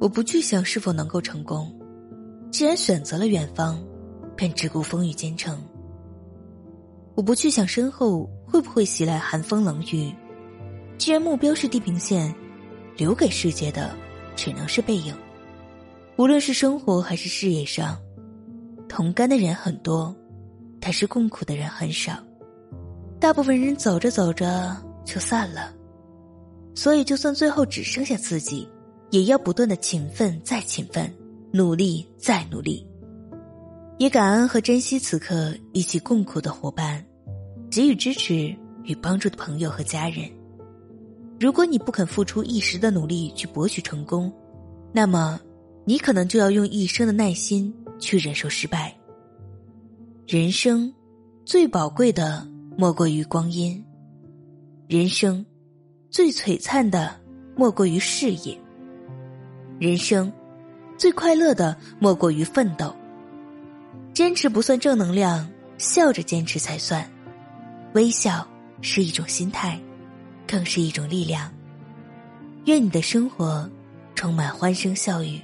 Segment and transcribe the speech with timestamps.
[0.00, 1.74] 我不去想是否能够成功，
[2.50, 3.78] 既然选择了远方，
[4.36, 5.60] 便只顾风雨兼程。
[7.16, 10.14] 我不去想身后会不会袭来寒风冷雨，
[10.96, 12.32] 既然目标是地平线，
[12.96, 13.90] 留给世界的
[14.36, 15.12] 只能是背影。
[16.16, 17.98] 无论是生活还是事业上，
[18.88, 20.14] 同甘的人很多，
[20.80, 22.22] 但是共苦的人很少。
[23.18, 25.74] 大部分人走着走着就散了，
[26.72, 28.68] 所以就算最后只剩下自己。
[29.10, 31.12] 也要不断的勤奋，再勤奋，
[31.52, 32.86] 努力，再努力。
[33.98, 37.04] 也感恩和珍惜此刻一起共苦的伙伴，
[37.70, 40.30] 给予支持与帮助的朋友和家人。
[41.40, 44.32] 如果你不肯付出一时的努力去博取成功，
[44.92, 45.40] 那么
[45.84, 48.94] 你可能就要用一生的耐心去忍受失败。
[50.26, 50.92] 人生
[51.44, 53.82] 最宝贵的莫过于光阴，
[54.86, 55.44] 人生
[56.10, 57.18] 最璀璨的
[57.56, 58.56] 莫过于事业。
[59.78, 60.32] 人生，
[60.96, 62.94] 最快乐的莫过于奋斗。
[64.12, 67.08] 坚持不算正能量，笑着坚持才算。
[67.94, 68.46] 微笑
[68.82, 69.80] 是一种心态，
[70.46, 71.48] 更是一种力量。
[72.64, 73.70] 愿你的生活
[74.14, 75.40] 充满欢声笑语。